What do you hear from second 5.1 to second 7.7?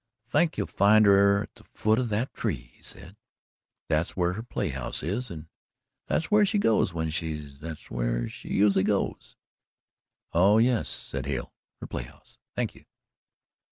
and that's where she goes when she's